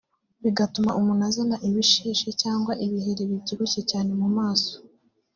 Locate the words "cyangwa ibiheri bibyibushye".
2.41-3.81